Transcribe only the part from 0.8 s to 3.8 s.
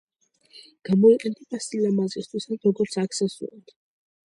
გამოიყენება სილამაზისთვის ან როგორც აქსესუარი.